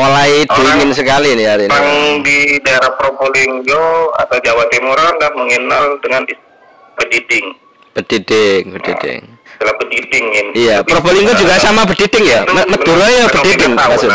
mulai 0.00 0.32
dingin 0.48 0.90
sekali 0.96 1.36
nih 1.36 1.46
hari 1.46 1.64
ini. 1.68 1.76
Orang 1.76 2.24
di 2.24 2.38
daerah 2.64 2.90
Probolinggo 2.96 4.16
atau 4.16 4.36
Jawa 4.40 4.64
Timur 4.72 4.96
nggak 4.96 5.32
mengenal 5.36 6.00
dengan 6.00 6.24
bediding. 6.96 7.46
Bediding, 7.92 8.62
bediding. 8.80 9.20
Istilah 9.28 9.74
bediding 9.76 10.24
ini. 10.32 10.50
Iya, 10.56 10.80
Probolinggo 10.80 11.36
juga 11.36 11.54
eh, 11.56 11.60
sama 11.60 11.84
bediding 11.84 12.24
ya. 12.24 12.40
itu 12.48 12.64
Madura 12.72 13.06
ya 13.12 13.24
bediding, 13.28 13.72
maksud. 13.76 14.10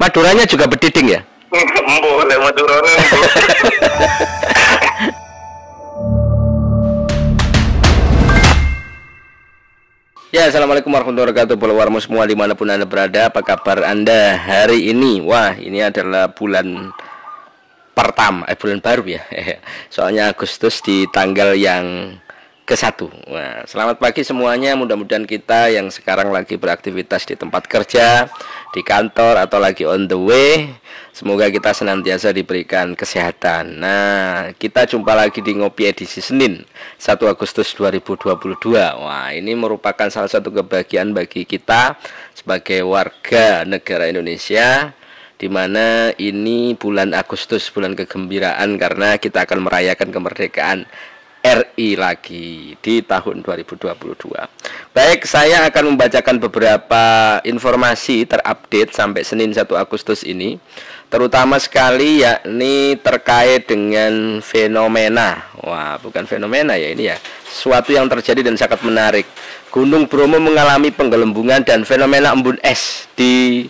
Maduranya 0.00 0.44
juga 0.48 0.64
bediding 0.64 1.06
ya. 1.12 1.20
Embo, 1.92 2.24
lek 2.24 2.40
Ya, 10.32 10.48
assalamualaikum 10.48 10.88
warahmatullahi 10.88 11.28
wabarakatuh. 11.28 11.60
Followermu 11.60 12.00
semua 12.00 12.24
di 12.24 12.32
mana 12.32 12.56
pun 12.56 12.64
anda 12.64 12.88
berada, 12.88 13.28
apa 13.28 13.44
kabar 13.44 13.84
anda 13.84 14.40
hari 14.40 14.88
ini? 14.88 15.20
Wah, 15.20 15.52
ini 15.60 15.84
adalah 15.84 16.32
bulan 16.32 16.88
pertama, 17.92 18.48
eh 18.48 18.56
bulan 18.56 18.80
baru 18.80 19.04
ya. 19.04 19.20
Soalnya 19.92 20.32
Agustus 20.32 20.80
di 20.80 21.04
tanggal 21.12 21.52
yang 21.52 22.16
ke 22.72 22.80
satu. 22.80 23.12
Wah, 23.28 23.68
selamat 23.68 24.00
pagi 24.00 24.24
semuanya. 24.24 24.72
Mudah-mudahan 24.72 25.28
kita 25.28 25.68
yang 25.68 25.92
sekarang 25.92 26.32
lagi 26.32 26.56
beraktivitas 26.56 27.28
di 27.28 27.36
tempat 27.36 27.68
kerja, 27.68 28.32
di 28.72 28.80
kantor 28.80 29.44
atau 29.44 29.60
lagi 29.60 29.84
on 29.84 30.08
the 30.08 30.16
way, 30.16 30.72
semoga 31.12 31.52
kita 31.52 31.76
senantiasa 31.76 32.32
diberikan 32.32 32.96
kesehatan. 32.96 33.76
Nah, 33.76 34.56
kita 34.56 34.88
jumpa 34.88 35.12
lagi 35.12 35.44
di 35.44 35.52
Ngopi 35.52 35.92
edisi 35.92 36.24
Senin, 36.24 36.64
1 36.96 37.28
Agustus 37.28 37.76
2022. 37.76 38.40
Wah, 38.72 39.28
ini 39.36 39.52
merupakan 39.52 40.08
salah 40.08 40.32
satu 40.32 40.48
kebahagiaan 40.48 41.12
bagi 41.12 41.44
kita 41.44 42.00
sebagai 42.32 42.88
warga 42.88 43.68
negara 43.68 44.08
Indonesia 44.08 44.96
di 45.36 45.50
mana 45.50 46.14
ini 46.22 46.78
bulan 46.78 47.12
Agustus 47.18 47.66
bulan 47.68 47.98
kegembiraan 47.98 48.78
karena 48.78 49.18
kita 49.18 49.42
akan 49.42 49.66
merayakan 49.66 50.14
kemerdekaan 50.14 50.86
RI 51.42 51.98
lagi 51.98 52.78
di 52.78 53.02
tahun 53.02 53.42
2022. 53.42 53.90
Baik, 54.94 55.26
saya 55.26 55.66
akan 55.66 55.94
membacakan 55.94 56.38
beberapa 56.38 57.04
informasi 57.42 58.30
terupdate 58.30 58.94
sampai 58.94 59.26
Senin 59.26 59.50
1 59.50 59.66
Agustus 59.74 60.22
ini, 60.22 60.62
terutama 61.10 61.58
sekali 61.58 62.22
yakni 62.22 62.94
terkait 63.02 63.66
dengan 63.66 64.38
fenomena. 64.38 65.50
Wah, 65.58 65.98
bukan 65.98 66.30
fenomena 66.30 66.78
ya 66.78 66.94
ini 66.94 67.10
ya. 67.10 67.18
Sesuatu 67.50 67.90
yang 67.90 68.06
terjadi 68.06 68.46
dan 68.46 68.54
sangat 68.54 68.78
menarik. 68.86 69.26
Gunung 69.74 70.06
Bromo 70.06 70.38
mengalami 70.38 70.94
penggelembungan 70.94 71.66
dan 71.66 71.82
fenomena 71.82 72.30
embun 72.30 72.62
es 72.62 73.10
di 73.18 73.66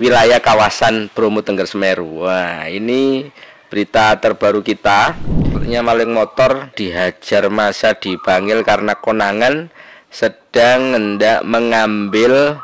wilayah 0.00 0.40
kawasan 0.40 1.12
Bromo 1.12 1.44
Tengger 1.44 1.68
Semeru. 1.68 2.24
Wah, 2.24 2.64
ini 2.72 3.28
berita 3.68 4.16
terbaru 4.16 4.64
kita. 4.64 5.12
Sepertinya 5.62 5.94
maling 5.94 6.10
motor 6.10 6.74
dihajar 6.74 7.46
masa 7.46 7.94
di 7.94 8.18
Bangil 8.18 8.66
karena 8.66 8.98
konangan 8.98 9.70
sedang 10.10 10.90
hendak 10.90 11.46
mengambil 11.46 12.58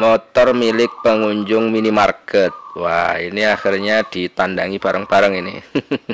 motor 0.00 0.56
milik 0.56 0.88
pengunjung 1.04 1.68
minimarket. 1.68 2.56
Wah, 2.72 3.20
ini 3.20 3.44
akhirnya 3.44 4.00
ditandangi 4.08 4.80
bareng-bareng 4.80 5.44
ini. 5.44 5.60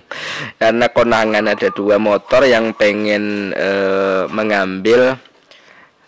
karena 0.58 0.90
konangan 0.90 1.54
ada 1.54 1.70
dua 1.70 2.02
motor 2.02 2.50
yang 2.50 2.74
pengen 2.74 3.54
eh, 3.54 4.26
mengambil 4.26 5.22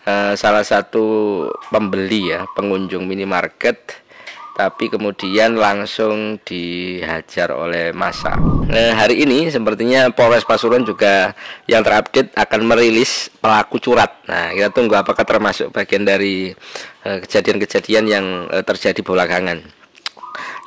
eh, 0.03 0.33
salah 0.35 0.67
satu 0.67 1.47
pembeli 1.71 2.35
ya, 2.35 2.51
pengunjung 2.51 3.07
minimarket 3.07 4.00
tapi 4.51 4.91
kemudian 4.91 5.55
langsung 5.55 6.37
dihajar 6.43 7.55
oleh 7.55 7.95
massa. 7.95 8.35
Nah, 8.67 8.93
hari 8.95 9.23
ini 9.23 9.47
sepertinya 9.47 10.11
Polres 10.11 10.47
Pasuruan 10.47 10.83
juga 10.83 11.35
yang 11.67 11.81
terupdate 11.81 12.35
akan 12.35 12.61
merilis 12.67 13.31
pelaku 13.39 13.79
curat. 13.79 14.11
Nah, 14.27 14.51
kita 14.51 14.69
tunggu 14.71 14.99
apakah 14.99 15.23
termasuk 15.23 15.71
bagian 15.71 16.03
dari 16.03 16.51
eh, 17.03 17.17
kejadian-kejadian 17.23 18.05
yang 18.07 18.25
eh, 18.51 18.63
terjadi 18.63 18.99
belakangan. 19.01 19.63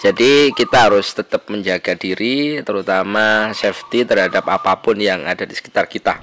Jadi 0.04 0.52
kita 0.52 0.90
harus 0.90 1.16
tetap 1.16 1.48
menjaga 1.48 1.96
diri, 1.96 2.60
terutama 2.60 3.56
safety 3.56 4.04
terhadap 4.04 4.44
apa 4.50 4.76
pun 4.76 5.00
yang 5.00 5.24
ada 5.24 5.48
di 5.48 5.56
sekitar 5.56 5.88
kita. 5.88 6.20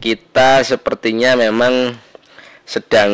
Kita 0.00 0.64
sepertinya 0.64 1.36
memang 1.36 1.92
sedang 2.64 3.12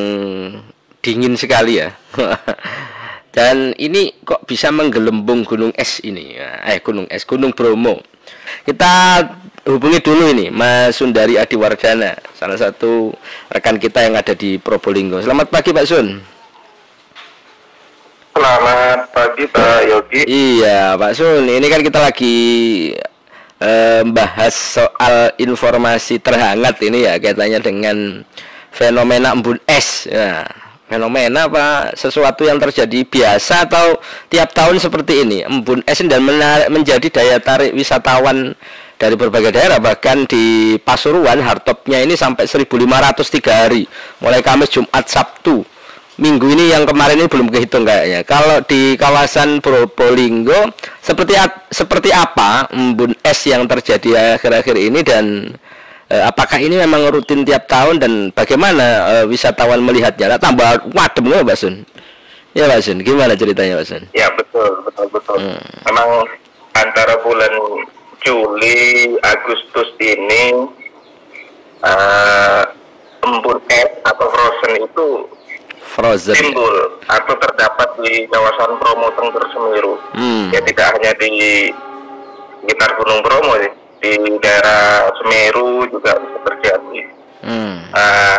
dingin 1.02 1.34
sekali 1.34 1.82
ya. 1.82 1.90
Dan 3.40 3.72
ini 3.80 4.12
kok 4.20 4.44
bisa 4.44 4.68
menggelembung 4.68 5.48
gunung 5.48 5.72
es 5.72 6.04
ini? 6.04 6.36
Eh 6.36 6.76
gunung 6.84 7.08
es, 7.08 7.24
gunung 7.24 7.56
Bromo. 7.56 7.96
Kita 8.68 9.24
hubungi 9.64 10.04
dulu 10.04 10.28
ini 10.28 10.52
Mas 10.52 11.00
Sundari 11.00 11.40
Adiwardana, 11.40 12.20
salah 12.36 12.60
satu 12.60 13.16
rekan 13.48 13.80
kita 13.80 14.04
yang 14.04 14.20
ada 14.20 14.36
di 14.36 14.60
Probolinggo. 14.60 15.24
Selamat 15.24 15.48
pagi 15.48 15.72
Pak 15.72 15.88
Sun. 15.88 16.20
Selamat 18.36 19.08
pagi 19.08 19.44
Pak 19.48 19.80
Yogi. 19.88 20.20
Iya 20.28 21.00
Pak 21.00 21.12
Sun, 21.16 21.48
ini 21.48 21.64
kan 21.72 21.80
kita 21.80 21.96
lagi 21.96 22.36
eh, 23.56 24.02
bahas 24.04 24.52
soal 24.52 25.32
informasi 25.40 26.20
terhangat 26.20 26.76
ini 26.84 27.08
ya 27.08 27.16
kaitannya 27.16 27.64
dengan 27.64 27.96
fenomena 28.68 29.32
embun 29.32 29.56
es. 29.64 30.04
Ya, 30.12 30.44
fenomena 30.90 31.46
apa? 31.46 31.94
Sesuatu 31.94 32.42
yang 32.42 32.58
terjadi 32.58 33.06
biasa 33.06 33.70
atau 33.70 34.02
tiap 34.26 34.50
tahun 34.50 34.82
seperti 34.82 35.22
ini? 35.22 35.46
Embun 35.46 35.86
es 35.86 36.02
dan 36.02 36.26
menarik 36.26 36.66
menjadi 36.66 37.06
daya 37.06 37.38
tarik 37.38 37.70
wisatawan 37.70 38.58
dari 38.98 39.14
berbagai 39.14 39.54
daerah 39.54 39.78
bahkan 39.78 40.26
di 40.26 40.76
Pasuruan 40.82 41.38
hardtopnya 41.38 42.02
ini 42.02 42.18
sampai 42.18 42.50
1503 42.50 43.62
hari. 43.62 43.86
Mulai 44.18 44.42
Kamis 44.42 44.74
Jumat 44.74 45.06
Sabtu. 45.06 45.62
Minggu 46.20 46.52
ini 46.52 46.68
yang 46.68 46.84
kemarin 46.84 47.16
ini 47.16 47.32
belum 47.32 47.48
kehitung 47.48 47.88
kayaknya. 47.88 48.20
Kalau 48.28 48.60
di 48.68 48.92
kawasan 49.00 49.64
Probolinggo 49.64 50.68
seperti 51.00 51.32
seperti 51.72 52.12
apa 52.12 52.68
embun 52.76 53.16
es 53.24 53.40
yang 53.48 53.64
terjadi 53.64 54.36
akhir-akhir 54.36 54.76
ini 54.76 55.00
dan 55.00 55.24
Eh, 55.24 55.69
apakah 56.10 56.58
ini 56.58 56.74
memang 56.82 57.06
rutin 57.14 57.46
tiap 57.46 57.70
tahun 57.70 58.02
dan 58.02 58.12
bagaimana 58.34 58.86
eh, 59.22 59.24
wisatawan 59.30 59.78
melihatnya? 59.78 60.34
Nah, 60.34 60.40
tambah 60.42 60.90
wadem 60.90 61.24
nggak, 61.30 61.46
Pak 61.46 61.58
Sun? 61.58 61.86
Ya, 62.50 62.66
Pak 62.66 62.82
Sun, 62.82 62.98
gimana 63.06 63.38
ceritanya, 63.38 63.78
Pak 63.78 63.86
Sun? 63.86 64.02
Ya 64.10 64.26
betul, 64.34 64.82
betul, 64.82 65.06
betul. 65.14 65.38
Hmm. 65.38 65.62
Memang 65.86 66.26
antara 66.74 67.14
bulan 67.22 67.54
Juli, 68.26 69.14
Agustus 69.22 69.88
ini 70.02 70.66
eh, 71.86 72.62
embun 73.22 73.58
es 73.70 73.90
atau 74.02 74.26
frozen 74.34 74.72
itu 74.82 75.08
Frozen. 75.94 76.34
timbul 76.38 76.76
atau 77.06 77.34
terdapat 77.38 77.88
di 78.02 78.26
kawasan 78.30 78.78
Bromo 78.82 79.08
Tengger 79.14 79.44
Semeru. 79.54 79.94
Hmm. 80.18 80.50
Ya 80.50 80.60
tidak 80.66 80.98
hanya 80.98 81.14
di 81.18 81.70
sekitar 82.62 82.90
Gunung 82.98 83.22
Bromo, 83.22 83.54
sih. 83.62 83.72
Di 84.00 84.12
daerah 84.40 85.12
Semeru 85.20 85.84
juga 85.92 86.16
bisa 86.16 86.38
terjadi. 86.48 87.00
Hmm. 87.44 87.76
Nah, 87.92 88.36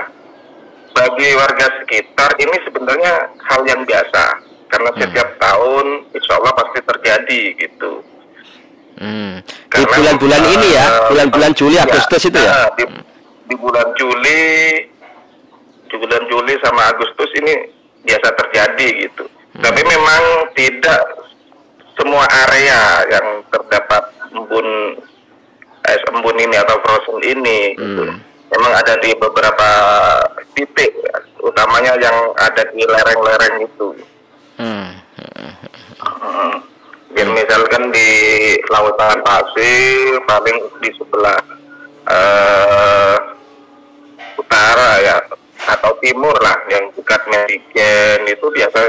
bagi 0.92 1.30
warga 1.38 1.66
sekitar 1.82 2.34
ini 2.42 2.58
sebenarnya 2.66 3.14
hal 3.46 3.62
yang 3.66 3.82
biasa 3.86 4.24
karena 4.70 4.90
setiap 4.98 5.30
tahun 5.38 5.86
insya 6.14 6.34
Allah 6.42 6.54
pasti 6.58 6.80
terjadi 6.82 7.42
gitu. 7.62 7.92
Hmm. 9.02 9.42
Di 9.72 9.84
bulan-bulan 9.86 10.44
ini 10.46 10.68
ya, 10.78 10.86
eh, 10.86 11.10
bulan-bulan 11.10 11.52
Juli, 11.58 11.78
ya, 11.78 11.86
Agustus 11.90 12.22
itu 12.30 12.38
ya. 12.38 12.52
nah, 12.54 12.70
di, 12.78 12.86
di 13.50 13.56
bulan 13.58 13.88
Juli, 13.98 14.44
di 15.90 15.96
bulan 15.98 16.24
Juli 16.30 16.54
sama 16.62 16.92
Agustus 16.94 17.30
ini 17.38 17.54
biasa 18.06 18.28
terjadi 18.46 18.88
gitu. 19.10 19.26
Hmm. 19.26 19.64
Tapi 19.66 19.82
memang 19.84 20.24
tidak 20.54 21.02
semua 21.98 22.26
area 22.48 23.06
yang 23.10 23.28
terdapat 23.50 24.04
embun 24.32 24.68
es 25.90 26.02
embun 26.14 26.38
ini 26.38 26.56
atau 26.58 26.78
frozen 26.86 27.18
ini 27.26 27.74
gitu. 27.78 28.04
Hmm. 28.06 28.20
Memang 28.52 28.74
ada 28.76 29.00
di 29.00 29.16
beberapa 29.16 29.70
titik, 30.54 30.92
ya, 30.92 31.16
utamanya 31.40 31.96
yang 31.96 32.36
ada 32.36 32.68
di 32.76 32.84
lereng-lereng 32.84 33.64
itu. 33.64 33.88
Hmm. 34.60 34.92
Hmm. 36.04 36.54
Ya, 37.16 37.24
misalkan 37.28 37.92
di 37.92 38.10
lautan 38.72 39.20
pasir 39.24 40.20
paling 40.28 40.58
di 40.84 40.90
sebelah 40.96 41.40
eh, 42.08 43.16
utara 44.36 44.92
ya 45.00 45.16
atau 45.68 45.92
timur 46.04 46.34
lah 46.40 46.56
yang 46.72 46.88
dekat 46.96 47.22
Medigen 47.32 48.20
itu 48.28 48.46
biasa 48.52 48.80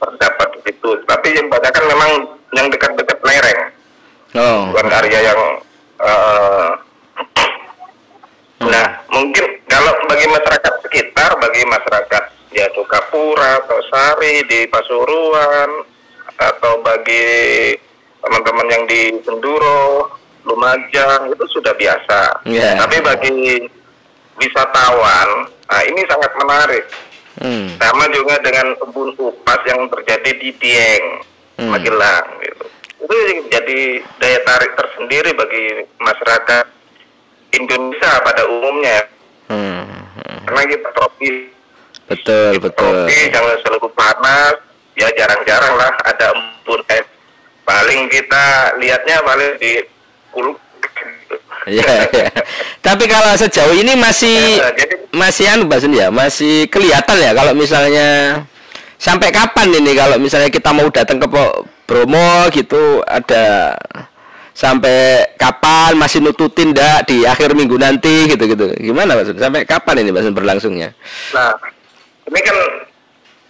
terdapat 0.00 0.48
itu. 0.66 0.90
Tapi 1.06 1.28
yang 1.38 1.46
banyak 1.50 1.70
kan 1.70 1.84
memang 1.86 2.10
yang 2.54 2.66
dekat-dekat 2.70 3.18
lereng, 3.22 3.60
Oh. 4.34 4.70
bukan 4.74 4.90
area 4.90 5.30
yang 5.30 5.40
eh, 6.00 6.70
Nah, 8.64 8.86
mungkin 9.12 9.44
kalau 9.68 9.92
bagi 10.08 10.24
masyarakat 10.24 10.74
sekitar, 10.88 11.36
bagi 11.36 11.62
masyarakat 11.68 12.22
ya 12.54 12.66
Sukapura 12.72 13.60
atau 13.60 13.76
Sari 13.92 14.40
di 14.48 14.64
Pasuruan 14.72 15.84
atau 16.40 16.80
bagi 16.80 17.74
teman-teman 18.24 18.68
yang 18.72 18.84
di 18.88 19.02
Senduro, 19.20 20.16
Lumajang 20.48 21.28
itu 21.28 21.44
sudah 21.52 21.76
biasa. 21.76 22.48
Iya. 22.48 22.80
Tapi 22.80 22.96
bagi 23.04 23.68
wisatawan, 24.40 25.28
nah 25.68 25.82
ini 25.84 26.00
sangat 26.08 26.32
menarik. 26.40 26.84
Hmm. 27.44 27.68
Sama 27.76 28.08
juga 28.14 28.38
dengan 28.40 28.72
kebun 28.80 29.12
upas 29.18 29.60
yang 29.68 29.90
terjadi 29.92 30.30
di 30.40 30.50
Dieng, 30.56 31.06
Hmm. 31.54 31.70
Magelang 31.70 32.26
gitu. 32.42 32.66
Itu 33.04 33.16
jadi 33.52 34.00
daya 34.16 34.38
tarik 34.48 34.72
tersendiri 34.80 35.30
bagi 35.36 35.84
masyarakat 36.00 36.64
Indonesia 37.52 38.12
pada 38.24 38.42
umumnya. 38.48 38.98
Hmm. 39.52 39.84
hmm. 40.16 40.38
Karena 40.48 40.62
kita 40.72 40.88
tropis, 40.96 41.36
Betul, 42.08 42.60
betul. 42.60 43.04
tropis 43.04 43.28
yang 43.28 43.44
selalu 43.64 43.88
panas, 43.92 44.56
ya 44.96 45.08
jarang-jarang 45.16 45.74
lah 45.76 45.92
ada 46.04 46.32
embun 46.32 46.80
es. 46.88 47.06
Paling 47.64 48.08
kita 48.12 48.76
lihatnya 48.80 49.16
paling 49.24 49.52
di 49.60 49.72
kuluk. 50.32 50.56
gitu. 50.84 51.36
Iya, 51.64 52.08
iya. 52.12 52.28
Tapi 52.84 53.04
kalau 53.08 53.32
sejauh 53.40 53.72
ini 53.72 53.96
masih 53.96 54.60
Ya, 54.60 54.68
jadi 54.76 54.94
masih 55.16 55.44
anu 55.48 55.64
Mbak 55.64 55.80
Sun 55.80 55.96
ya, 55.96 56.08
masih 56.12 56.68
kelihatan 56.68 57.16
ya 57.24 57.32
kalau 57.32 57.52
misalnya 57.56 58.08
sampai 59.00 59.32
kapan 59.32 59.72
ini 59.72 59.96
kalau 59.96 60.16
misalnya 60.20 60.52
kita 60.52 60.70
mau 60.76 60.88
datang 60.92 61.16
ke 61.16 61.28
Bromo 61.84 62.48
gitu 62.48 63.04
ada 63.04 63.76
sampai 64.54 65.28
kapan 65.36 65.98
masih 65.98 66.22
nututin 66.22 66.70
ndak 66.70 67.04
di 67.06 67.26
akhir 67.26 67.52
minggu 67.52 67.76
nanti 67.76 68.30
gitu-gitu. 68.30 68.72
Gimana 68.78 69.12
Mbak 69.14 69.24
Sun? 69.28 69.36
Sampai 69.36 69.62
kapan 69.66 70.00
ini 70.00 70.14
Mbak 70.14 70.24
Sun 70.24 70.34
berlangsungnya? 70.34 70.90
Nah, 71.34 71.52
ini 72.24 72.40
kan 72.40 72.56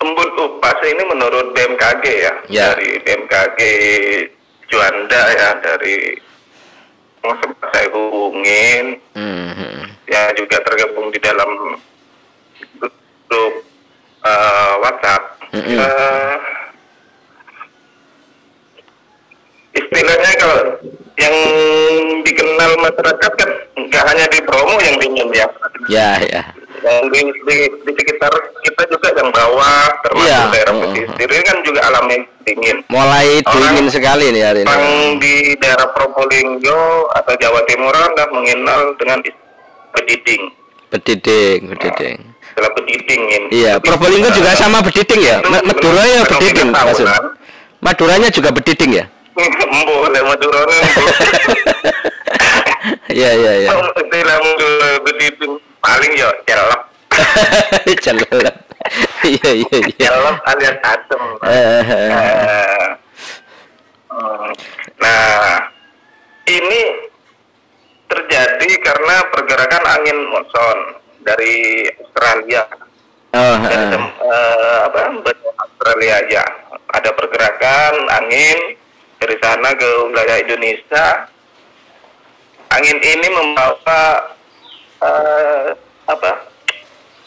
embun 0.02 0.28
upas 0.34 0.78
ini 0.82 1.02
menurut 1.06 1.54
BMKG 1.54 2.04
ya, 2.04 2.32
Ya. 2.50 2.66
dari 2.75 2.98
BMKG 3.00 3.60
Juanda 4.66 5.22
ya, 5.30 5.48
dari 5.62 6.19
yang 7.22 7.37
sempat 7.40 7.69
saya 7.72 7.88
hubungin, 7.88 9.00
Hmm, 9.16 9.48
hmm. 9.54 9.82
yang 10.10 10.28
juga 10.34 10.60
tergabung 10.60 11.08
di 11.08 11.20
dalam 11.22 11.48
grup 13.30 13.54
eh, 14.25 14.72
WhatsApp. 14.82 15.22
Mm-mm. 15.54 15.78
Eh, 15.80 16.37
istilahnya 19.75 20.30
kalau 20.37 20.58
yang 21.16 21.34
dikenal 22.26 22.72
masyarakat 22.76 23.32
kan 23.38 23.50
nggak 23.80 24.04
hanya 24.04 24.26
di 24.28 24.38
promo 24.44 24.76
yang 24.76 24.92
dingin 25.04 25.28
ya, 25.30 25.46
Ya, 25.86 26.08
ya. 26.18 26.42
yang 26.80 27.04
di, 27.08 27.20
di, 27.44 27.56
di 27.84 27.92
sekitar 27.92 28.32
kita 28.60 28.82
juga 28.88 29.08
yang 29.14 29.28
bawah 29.30 29.84
termasuk 30.00 30.24
Iya. 30.26 30.40
daerah 30.48 30.72
pesisir 30.74 31.28
ini 31.28 31.44
kan 31.44 31.58
juga 31.60 31.80
alamnya 31.84 32.18
dingin. 32.42 32.76
Mulai 32.88 33.40
Orang- 33.40 33.52
dingin 33.76 33.86
sekali 33.88 34.32
nih 34.32 34.42
hari 34.42 34.60
ini. 34.64 34.68
Orang 34.68 34.86
di 35.18 35.34
daerah 35.56 35.88
Probolinggo 35.92 36.82
atau 37.12 37.32
Jawa 37.36 37.60
Timur 37.64 37.92
kan 37.92 38.28
mengenal 38.30 38.80
dengan 38.96 39.18
bediding. 39.92 40.42
Bediding, 40.88 41.60
bediding. 41.68 42.16
Istilah 42.44 42.70
bediding 42.72 43.22
ini. 43.26 43.46
Iya, 43.52 43.72
Probolinggo 43.78 44.28
juga 44.30 44.52
sama 44.54 44.80
bediding 44.80 45.20
ya. 45.20 45.36
itu 45.40 45.48
Madura 45.64 46.02
ya 46.02 46.20
bediding, 46.22 46.68
Sun. 46.68 46.76
tahunan. 46.76 47.22
Maduranya 47.80 48.28
juga 48.28 48.48
bediding 48.48 48.92
ya? 48.94 49.04
Boleh 49.84 50.22
Madura 50.22 50.60
nih. 50.64 50.82
Iya, 53.08 53.30
iya, 53.32 53.52
iya. 54.14 54.22
Istilah 54.22 54.38
Madura 54.40 54.90
bediding 55.02 55.52
paling 55.82 56.12
ya 56.14 56.28
celap. 56.46 56.81
Celep. 58.00 58.56
Iya, 59.25 59.50
iya, 59.64 59.76
iya. 59.81 60.08
Celap 60.12 60.37
alias 60.44 60.76
adem. 60.84 61.25
Eh, 61.49 61.56
eh, 61.56 61.82
eh. 61.88 62.88
Eh. 64.12 64.49
Nah, 65.00 65.56
ini 66.44 66.82
terjadi 68.05 68.70
karena 68.84 69.16
pergerakan 69.32 69.84
angin 69.88 70.19
monson 70.28 70.78
dari 71.25 71.88
Australia. 71.96 72.69
Oh, 73.32 73.56
Dari 73.64 73.72
eh. 73.72 73.90
tem- 73.90 74.14
eh, 74.20 74.78
apa 74.84 75.00
benua 75.25 75.52
Australia 75.64 76.16
ya. 76.28 76.44
Ada 76.93 77.11
pergerakan 77.16 77.94
angin 78.20 78.76
dari 79.16 79.37
sana 79.40 79.72
ke 79.72 79.88
wilayah 80.12 80.37
Indonesia. 80.44 81.06
Angin 82.75 82.99
ini 82.99 83.26
membawa 83.31 84.03
eh, 84.99 85.67
apa 86.11 86.31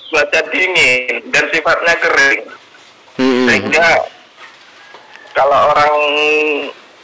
cuaca 0.07 0.39
dingin 0.51 1.23
dan 1.31 1.45
sifatnya 1.51 1.95
kering 1.99 2.41
Hmm, 3.17 3.49
sehingga 3.49 4.05
kalau 5.33 5.73
orang 5.73 5.95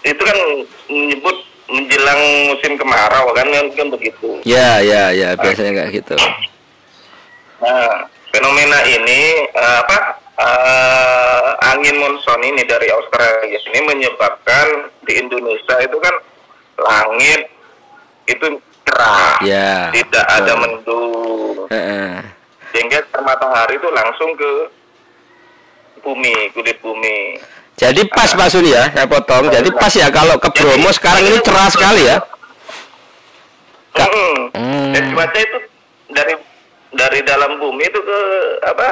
itu 0.05 0.21
kan 0.21 0.39
menyebut 0.85 1.37
menjelang 1.65 2.21
musim 2.53 2.77
kemarau 2.77 3.33
kan 3.33 3.49
kan, 3.49 3.65
kan 3.73 3.87
begitu. 3.89 4.37
Ya, 4.45 4.77
ya, 4.77 5.09
ya, 5.09 5.33
biasanya 5.33 5.73
kayak 5.73 5.89
gitu. 5.89 6.13
Nah, 7.65 8.05
fenomena 8.29 8.77
ini 8.85 9.21
eh, 9.57 9.77
apa 9.81 10.21
eh, 10.37 11.49
angin 11.73 11.97
monson 11.97 12.45
ini 12.45 12.61
dari 12.61 12.93
Australia 12.93 13.57
ini 13.57 13.79
menyebabkan 13.89 14.93
di 15.09 15.17
Indonesia 15.17 15.81
itu 15.81 15.97
kan 15.97 16.15
langit 16.77 17.49
itu 18.27 18.47
cerah, 18.87 19.39
Ya. 19.43 19.89
tidak 19.91 20.25
betul. 20.25 20.37
ada 20.39 20.53
mendung, 20.59 21.55
Eh, 21.71 21.75
eh. 21.77 22.11
sehingga 22.71 22.99
matahari 23.23 23.75
itu 23.75 23.89
langsung 23.91 24.29
ke 24.35 24.51
bumi, 26.03 26.51
kulit 26.51 26.77
bumi. 26.83 27.39
Jadi 27.73 28.05
pas 28.13 28.29
Pak 28.29 28.53
Sun 28.53 28.69
ya, 28.69 28.85
saya 28.93 29.09
potong. 29.09 29.49
Jadi 29.49 29.73
pas 29.73 29.89
ya 29.89 30.05
kalau 30.13 30.37
ke 30.37 30.45
Bromo 30.53 30.93
sekarang 30.93 31.25
ini 31.25 31.41
cerah 31.41 31.69
sekali 31.73 32.05
ya. 32.05 32.21
Mm. 33.93 34.93
Dan 34.93 35.03
cuaca 35.13 35.37
itu 35.37 35.57
dari 36.13 36.33
dari 36.93 37.19
dalam 37.25 37.57
bumi 37.57 37.85
itu 37.85 37.97
ke 38.01 38.19
apa 38.65 38.87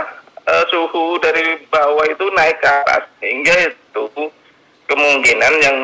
eh, 0.50 0.64
suhu 0.74 1.18
dari 1.22 1.62
bawah 1.70 2.06
itu 2.10 2.26
naik 2.34 2.58
ke 2.62 2.70
atas 2.70 3.06
sehingga 3.22 3.54
itu 3.70 4.04
kemungkinan 4.90 5.54
yang 5.62 5.78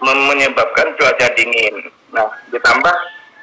menyebabkan 0.00 0.88
cuaca 0.96 1.26
dingin. 1.36 1.74
Nah, 2.08 2.28
ditambah 2.48 2.94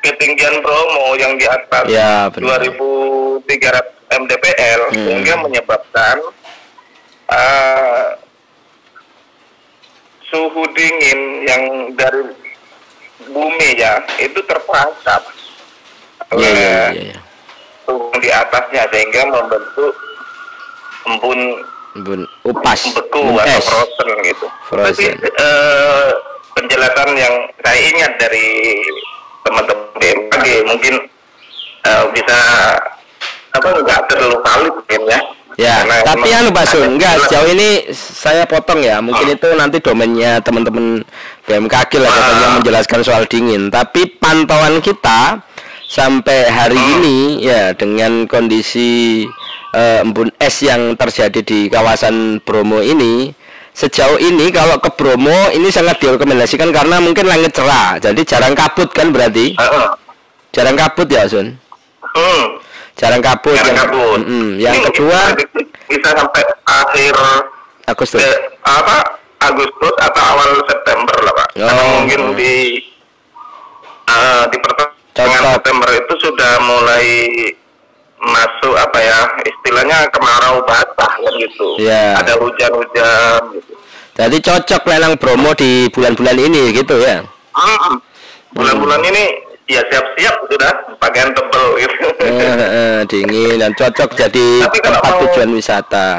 ketinggian 0.02 0.62
Bromo 0.62 1.18
yang 1.18 1.38
di 1.38 1.46
atas 1.50 1.86
Ya, 1.90 2.30
benar. 2.30 2.62
2300 2.62 3.96
mdpl 4.06 4.82
Hmm. 4.94 5.06
sehingga 5.06 5.34
menyebabkan 5.42 6.18
eh, 7.26 8.08
suhu 10.30 10.62
dingin 10.78 11.20
yang 11.50 11.64
dari 11.98 12.22
bumi 13.34 13.70
ya 13.82 13.98
itu 14.22 14.38
terperangkap 14.46 15.26
iya, 15.26 16.38
oleh 16.38 16.54
iya, 16.54 16.86
iya. 16.94 17.18
suhu 17.90 18.14
di 18.22 18.30
atasnya 18.30 18.86
sehingga 18.94 19.22
membentuk 19.26 19.94
embun 21.10 21.42
Bun, 21.96 22.28
upas, 22.44 22.92
beku 22.92 23.24
atau 23.40 23.62
frozen 23.64 24.10
gitu. 24.28 24.48
Frozen. 24.68 25.16
Tapi 25.16 25.32
eh, 25.32 26.12
penjelasan 26.66 27.14
yang 27.14 27.34
saya 27.62 27.80
ingat 27.94 28.12
dari 28.18 28.48
teman-teman 29.46 29.86
BMKG 30.02 30.46
mungkin 30.66 30.94
eh, 31.86 32.04
bisa 32.10 32.38
apa 33.54 33.68
nggak 33.70 34.02
terlalu 34.10 34.38
valid 34.42 34.74
mungkin 34.74 35.02
ya. 35.06 35.22
Ya, 35.56 35.88
Karena 35.88 36.04
tapi 36.04 36.28
anu 36.36 36.52
Pak 36.52 36.68
Sun, 36.68 37.00
enggak 37.00 37.16
sejauh 37.24 37.48
ini 37.48 37.88
saya 37.96 38.44
potong 38.44 38.84
ya. 38.84 39.00
Mungkin 39.00 39.40
itu 39.40 39.48
nanti 39.56 39.80
domainnya 39.80 40.44
teman-teman 40.44 41.00
BMKG 41.48 41.92
lah 42.04 42.12
katanya 42.12 42.48
Ah. 42.52 42.54
menjelaskan 42.60 43.02
soal 43.08 43.24
dingin. 43.24 43.72
Tapi 43.72 44.20
pantauan 44.20 44.84
kita 44.84 45.40
sampai 45.88 46.52
hari 46.52 46.76
Hmm. 46.76 46.94
ini 47.00 47.18
ya 47.40 47.72
dengan 47.72 48.28
kondisi 48.28 49.24
eh, 49.72 50.04
embun 50.04 50.28
es 50.40 50.60
yang 50.60 51.00
terjadi 51.00 51.40
di 51.40 51.72
kawasan 51.72 52.44
Bromo 52.44 52.80
ini 52.80 53.32
sejauh 53.76 54.16
ini 54.18 54.48
kalau 54.50 54.80
ke 54.80 54.88
Bromo 54.90 55.52
ini 55.52 55.68
sangat 55.68 56.00
direkomendasikan 56.00 56.72
karena 56.72 56.98
mungkin 56.98 57.28
langit 57.28 57.52
cerah. 57.52 58.00
Jadi 58.00 58.24
jarang 58.24 58.56
kabut 58.56 58.90
kan 58.90 59.12
berarti? 59.12 59.54
Heeh. 59.54 59.88
Jarang 60.50 60.80
kabut 60.80 61.08
ya, 61.12 61.28
Sun? 61.28 61.52
Hmm. 62.16 62.44
Jarang 62.96 63.20
kabut. 63.20 63.52
Jarang 63.54 63.76
yang, 63.76 63.80
kabut. 63.84 64.20
Mm-mm. 64.24 64.48
yang 64.56 64.76
Ini 64.80 64.88
kedua 64.88 65.20
bisa 65.86 66.10
sampai 66.16 66.44
akhir 66.64 67.14
Agustus. 67.86 68.24
eh, 68.24 68.38
apa 68.64 69.04
Agustus 69.44 69.94
atau 70.00 70.24
awal 70.24 70.50
September 70.66 71.16
lah 71.22 71.34
pak. 71.36 71.48
Karena 71.54 71.82
Oh. 71.84 71.92
mungkin 72.02 72.22
di 72.34 72.80
eh, 74.08 74.44
di 74.50 74.58
pertengahan. 74.64 75.60
September 75.60 75.90
itu 75.92 76.14
sudah 76.24 76.52
mulai 76.64 77.06
masuk 78.26 78.74
apa 78.74 78.98
ya 78.98 79.20
istilahnya 79.46 80.10
kemarau 80.10 80.62
basah 80.66 81.12
kan 81.14 81.34
gitu. 81.38 81.78
Iya. 81.78 82.18
Ada 82.20 82.34
hujan-hujan. 82.42 83.42
Gitu. 83.54 83.74
Jadi 84.16 84.38
cocok 84.40 84.82
lelang 84.88 85.14
Bromo 85.20 85.52
di 85.54 85.86
bulan-bulan 85.92 86.38
ini 86.40 86.74
gitu 86.74 86.98
ya. 86.98 87.22
Hmm. 87.54 88.00
Bulan-bulan 88.56 89.04
ini 89.04 89.24
ya 89.68 89.82
siap-siap 89.92 90.36
sudah 90.48 90.72
pakaian 90.98 91.30
tebel 91.36 91.68
gitu. 91.84 92.08
Eh, 92.24 92.32
eh, 92.32 92.98
dingin 93.06 93.60
dan 93.60 93.72
cocok 93.76 94.10
jadi 94.16 94.48
Tapi 94.66 94.78
kalau 94.80 95.00
tempat 95.04 95.12
mau- 95.12 95.22
tujuan 95.28 95.50
wisata. 95.54 96.10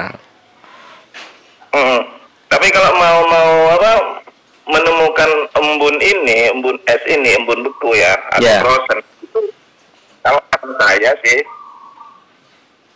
Hmm. 1.72 2.00
Tapi 2.46 2.66
kalau 2.70 2.92
mau 2.94 3.18
mau 3.26 3.50
apa 3.74 3.92
menemukan 4.66 5.30
embun 5.54 5.96
ini, 5.98 6.50
embun 6.50 6.76
es 6.86 7.02
ini, 7.06 7.34
embun 7.34 7.62
beku 7.62 7.94
ya, 7.94 8.14
atau 8.32 8.42
Ya. 8.42 8.62
frozen 8.62 8.98
itu 9.22 9.40
kalau 10.22 10.40
saya 10.78 11.10
sih 11.22 11.38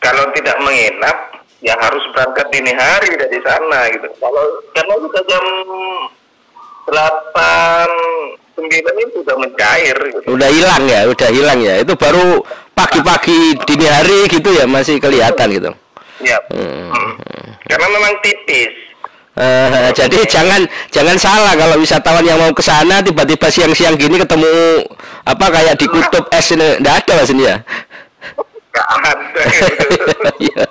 kalau 0.01 0.25
tidak 0.33 0.57
menginap 0.65 1.17
ya 1.61 1.77
harus 1.77 2.03
berangkat 2.17 2.49
dini 2.51 2.73
hari 2.73 3.13
dari 3.15 3.39
sana 3.45 3.87
gitu. 3.93 4.09
Kalau 4.17 4.45
karena 4.73 4.95
sudah 4.97 5.23
jam 5.29 5.45
delapan 6.89 7.89
sembilan 8.57 8.95
itu 9.07 9.13
sudah 9.23 9.37
mencair 9.39 9.97
gitu. 10.11 10.19
Udah 10.35 10.51
hilang 10.51 10.83
ya, 10.89 11.01
udah 11.07 11.29
hilang 11.31 11.59
ya. 11.61 11.75
Itu 11.85 11.95
baru 11.95 12.43
pagi-pagi 12.73 13.61
dini 13.69 13.87
hari 13.87 14.27
gitu 14.33 14.49
ya 14.57 14.65
masih 14.65 14.97
kelihatan 14.99 15.49
gitu. 15.53 15.71
Ya. 16.25 16.41
Hmm. 16.49 16.91
Hmm. 16.93 17.13
Karena 17.69 17.87
memang 17.93 18.13
tipis. 18.25 18.91
Eh, 19.41 19.89
jadi 19.95 20.27
jangan 20.27 20.67
jangan 20.91 21.17
salah 21.17 21.55
kalau 21.55 21.79
wisatawan 21.81 22.21
yang 22.27 22.37
mau 22.37 22.53
ke 22.53 22.61
sana 22.61 23.01
tiba-tiba 23.01 23.49
siang-siang 23.49 23.97
gini 23.97 24.21
ketemu 24.21 24.85
apa 25.25 25.47
kayak 25.49 25.81
di 25.81 25.87
kutub 25.87 26.27
es 26.35 26.51
ini 26.51 26.77
enggak 26.77 27.07
ada 27.07 27.25
mas 27.25 27.31
ini 27.31 27.49
ya. 27.49 27.57
Gak 28.71 28.87
ada 28.87 29.13
gitu. 29.51 29.87
Iya. 30.47 30.65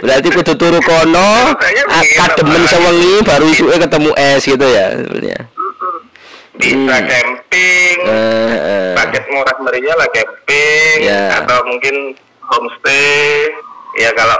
Berarti 0.00 0.28
kudu 0.32 0.52
turu 0.56 0.80
kono, 0.80 1.54
Saya 1.60 1.82
begini, 1.84 2.16
kademen 2.16 2.62
Pak. 2.64 2.70
sewengi 2.72 3.12
baru 3.20 3.46
isuke 3.46 3.76
ketemu 3.78 4.10
es 4.16 4.42
gitu 4.42 4.66
ya 4.66 4.86
sebenarnya. 4.96 5.38
Bisa 6.54 6.72
Hmm. 6.96 7.04
camping, 7.04 7.96
Eh, 8.00 8.54
eh. 8.54 8.92
paket 8.94 9.24
murah 9.28 9.56
meriah 9.60 9.94
lah 9.94 10.08
camping, 10.08 10.98
Ya. 11.02 11.42
atau 11.42 11.58
mungkin 11.66 12.14
homestay. 12.40 13.50
Ya 13.94 14.10
kalau 14.10 14.38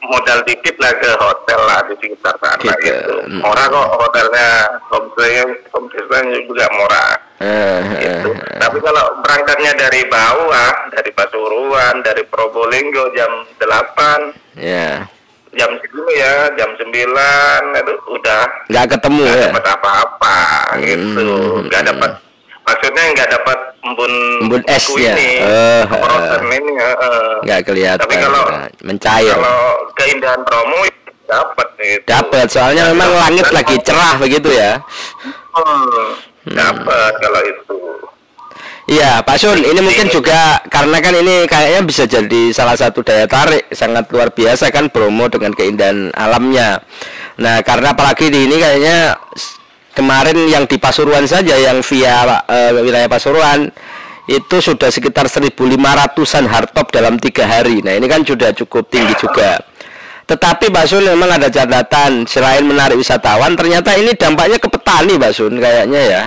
bermodal 0.00 0.40
dikit 0.42 0.76
lah 0.80 0.92
ke 0.96 1.10
hotel 1.14 1.60
lah 1.60 1.80
di 1.84 1.94
sekitar 1.98 2.34
sana 2.40 2.56
Gitu. 2.58 2.80
gitu. 2.82 3.14
Hmm. 3.28 3.40
Murah 3.44 3.66
kok 3.68 3.88
hotelnya, 4.00 4.48
homestay 4.88 5.32
homestay 5.70 6.24
juga 6.42 6.64
murah. 6.72 7.12
Eh, 7.40 7.80
Gitu. 7.96 8.30
eh, 8.32 8.58
Tapi 8.58 8.78
kalau 8.80 9.04
berangkatnya 9.20 9.72
dari 9.74 10.00
bawah, 10.06 10.72
dari 10.90 11.10
Pasuruan, 11.10 12.00
dari 12.00 12.24
Probolinggo 12.24 13.12
jam 13.12 13.32
8, 13.56 14.32
ya. 14.56 15.04
jam 15.50 15.70
segini 15.76 16.14
ya, 16.14 16.46
jam 16.54 16.70
9 16.74 17.10
itu 17.74 17.92
udah 18.08 18.42
Nggak 18.68 18.86
ketemu 18.96 19.20
nggak 19.20 19.36
ya. 19.36 19.44
dapat 19.50 19.64
apa-apa 19.68 20.38
gitu, 20.80 21.28
Hmm. 21.28 21.64
nggak 21.66 21.82
dapat 21.86 22.12
maksudnya 22.70 23.02
nggak 23.12 23.28
dapat 23.34 23.58
embun 23.82 24.12
Embun 24.46 24.62
es 24.70 24.86
ya? 24.94 25.12
ini, 25.12 25.30
Eh, 25.42 25.82
frozen 25.84 26.44
ini, 26.46 26.72
heeh. 26.78 27.28
Nggak 27.42 27.60
kelihatan. 27.66 28.02
Tapi 28.06 28.14
kalau 28.16 28.44
mencair. 28.86 29.34
kalau 29.34 29.58
keindahan 29.98 30.40
promo 30.46 30.78
dapat 31.26 31.66
gitu. 31.78 32.04
Dapat, 32.06 32.46
soalnya 32.46 32.82
memang 32.90 33.10
langit 33.14 33.46
Dan- 33.46 33.56
lagi 33.58 33.76
cerah 33.82 34.14
begitu 34.18 34.50
ya. 34.50 34.78
Hmm, 35.50 36.06
dapat 36.46 37.12
kalau 37.18 37.40
itu. 37.42 37.76
Iya, 38.90 39.22
Pak 39.22 39.38
Sun, 39.38 39.62
ini 39.62 39.78
mungkin 39.78 40.10
juga 40.10 40.58
karena 40.66 40.98
kan 40.98 41.14
ini 41.14 41.46
kayaknya 41.46 41.86
bisa 41.86 42.10
jadi 42.10 42.50
salah 42.50 42.74
satu 42.74 43.06
daya 43.06 43.22
tarik 43.22 43.70
sangat 43.70 44.10
luar 44.10 44.34
biasa 44.34 44.66
kan 44.74 44.90
Bromo 44.90 45.30
dengan 45.30 45.54
keindahan 45.54 46.10
alamnya. 46.10 46.82
Nah, 47.38 47.62
karena 47.62 47.94
apalagi 47.94 48.34
di 48.34 48.50
ini 48.50 48.58
kayaknya 48.58 49.14
kemarin 50.00 50.48
yang 50.48 50.64
di 50.64 50.80
Pasuruan 50.80 51.28
saja 51.28 51.60
yang 51.60 51.84
via 51.84 52.40
eh, 52.48 52.72
wilayah 52.72 53.06
Pasuruan 53.12 53.68
itu 54.30 54.56
sudah 54.62 54.88
sekitar 54.88 55.28
1.500-an 55.28 56.44
hardtop 56.48 56.88
dalam 56.88 57.20
tiga 57.20 57.44
hari. 57.44 57.84
Nah, 57.84 57.98
ini 57.98 58.06
kan 58.08 58.24
sudah 58.24 58.54
cukup 58.56 58.88
tinggi 58.88 59.12
juga. 59.20 59.60
Tetapi 60.30 60.70
Pak 60.70 60.86
Sun 60.86 61.02
memang 61.02 61.26
ada 61.26 61.50
catatan 61.50 62.22
selain 62.30 62.62
menarik 62.62 62.94
wisatawan, 62.94 63.58
ternyata 63.58 63.98
ini 63.98 64.14
dampaknya 64.14 64.62
ke 64.62 64.70
petani 64.70 65.18
Pak 65.18 65.32
Sun 65.34 65.58
kayaknya 65.58 66.00
ya. 66.06 66.22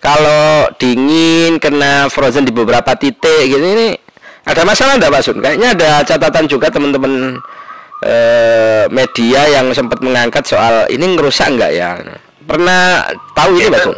Kalau 0.00 0.72
dingin 0.80 1.60
kena 1.60 2.08
frozen 2.08 2.48
di 2.48 2.52
beberapa 2.52 2.96
titik 2.96 3.44
gitu 3.48 3.60
ini 3.60 3.92
ada 4.48 4.64
masalah 4.64 4.96
enggak 4.96 5.12
Pak 5.12 5.22
Sun? 5.28 5.38
Kayaknya 5.44 5.68
ada 5.76 5.90
catatan 6.08 6.44
juga 6.48 6.72
teman-teman 6.72 7.36
eh, 8.00 8.88
media 8.88 9.40
yang 9.60 9.68
sempat 9.76 10.00
mengangkat 10.00 10.48
soal 10.48 10.88
ini 10.88 11.04
ngerusak 11.12 11.52
enggak 11.52 11.72
ya? 11.76 12.00
Pernah 12.44 13.08
tahu 13.32 13.50
ini 13.56 13.72
Pak 13.72 13.82
Sun? 13.82 13.96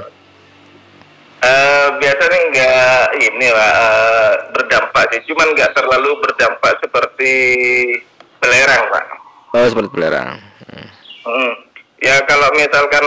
Eh, 1.36 1.86
biasanya 2.00 2.38
nggak 2.50 3.02
ini 3.20 3.48
lah 3.52 3.72
eh, 3.76 4.32
berdampak 4.50 5.04
sih, 5.12 5.20
cuman 5.30 5.52
nggak 5.52 5.74
terlalu 5.76 6.10
berdampak 6.18 6.74
seperti 6.80 7.32
belerang 8.40 8.82
pak. 8.90 9.04
Oh 9.54 9.66
seperti 9.68 9.90
belerang. 9.92 10.40
Hmm. 10.66 10.86
Hmm. 11.22 11.52
Ya 12.00 12.18
kalau 12.24 12.50
misalkan 12.56 13.04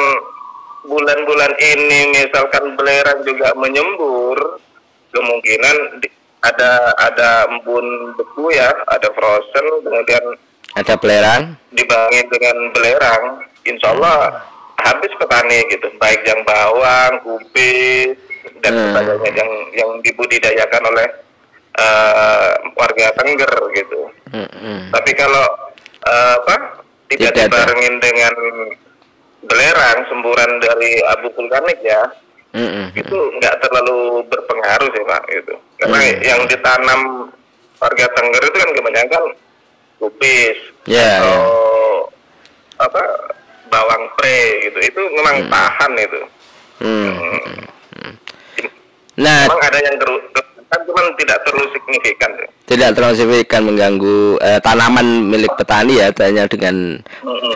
bulan-bulan 0.86 1.52
ini 1.58 2.00
misalkan 2.16 2.78
belerang 2.80 3.20
juga 3.28 3.52
menyembur, 3.58 4.62
kemungkinan 5.12 6.00
di- 6.00 6.14
ada 6.40 6.96
ada 6.96 7.44
embun 7.52 8.16
beku 8.16 8.56
ya, 8.56 8.72
ada 8.88 9.10
frozen, 9.12 9.66
kemudian 9.84 10.24
Ada 10.78 10.96
belerang? 10.96 11.58
dibangun 11.74 12.26
dengan 12.30 12.56
belerang, 12.72 13.24
insya 13.66 13.90
Allah 13.92 14.38
habis 14.84 15.12
petani 15.16 15.60
gitu, 15.68 15.88
baik 15.98 16.22
yang 16.24 16.42
bawang, 16.44 17.14
kubis 17.22 18.16
dan 18.60 18.74
Hmm. 18.76 18.84
sebagainya 18.92 19.32
yang 19.40 19.52
yang 19.74 19.92
dibudidayakan 20.02 20.84
oleh 20.88 21.08
eh, 21.80 22.52
warga 22.76 23.08
Tengger 23.16 23.54
gitu. 23.72 24.12
Hmm. 24.32 24.92
Tapi 24.92 25.12
kalau 25.16 25.46
eh, 26.04 26.34
apa 26.36 26.56
tidak, 27.08 27.32
Tidak 27.32 27.32
ada. 27.32 27.44
dibarengin 27.48 27.96
dengan 28.00 28.34
belerang, 29.42 30.00
semburan 30.08 30.60
dari 30.60 31.00
abu 31.08 31.32
vulkanik 31.32 31.80
ya, 31.80 32.04
Hmm, 32.50 32.90
itu 32.92 33.14
nggak 33.38 33.62
terlalu 33.62 34.26
berpengaruh 34.26 34.90
sih 34.90 35.04
pak 35.06 35.22
gitu. 35.30 35.54
Karena 35.78 35.98
Hmm. 36.02 36.20
yang 36.20 36.42
ditanam 36.50 37.02
warga 37.78 38.06
Tengger 38.12 38.44
itu 38.44 38.58
kan 38.58 38.72
kebanyakan 38.74 39.24
kubis 40.00 40.58
Ya, 40.84 41.22
atau 41.22 41.40
apa 42.76 43.04
bawang 43.70 44.04
pre 44.18 44.70
gitu. 44.70 44.78
Itu 44.82 45.02
memang 45.16 45.48
tahan 45.48 45.92
itu. 45.98 46.22
Hmm, 46.80 47.12
hmm, 47.14 47.40
hmm. 47.96 48.14
Nah, 49.20 49.46
Memang 49.48 49.62
ada 49.62 49.80
yang 49.84 49.96
terus 50.00 50.22
kan 50.70 50.80
cuman 50.86 51.06
tidak 51.18 51.38
terlalu 51.44 51.66
signifikan 51.74 52.32
tidak 52.70 52.90
terlalu 52.94 53.16
signifikan 53.18 53.62
mengganggu 53.66 54.38
eh, 54.38 54.60
tanaman 54.62 55.26
milik 55.26 55.50
petani 55.58 55.98
ya 55.98 56.14
hanya 56.22 56.46
dengan 56.46 57.02